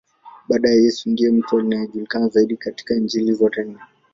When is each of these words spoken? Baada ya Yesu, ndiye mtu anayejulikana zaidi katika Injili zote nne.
Baada 0.49 0.69
ya 0.69 0.75
Yesu, 0.75 1.09
ndiye 1.09 1.31
mtu 1.31 1.59
anayejulikana 1.59 2.27
zaidi 2.27 2.57
katika 2.57 2.95
Injili 2.95 3.33
zote 3.33 3.63
nne. 3.63 3.79